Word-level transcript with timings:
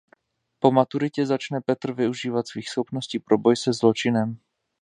Po 0.59 0.71
maturitě 0.71 1.25
začne 1.25 1.61
Peter 1.61 1.93
využívat 1.93 2.47
svých 2.47 2.69
schopností 2.69 3.19
pro 3.19 3.37
boj 3.37 3.55
se 3.57 3.73
zločinem. 3.73 4.37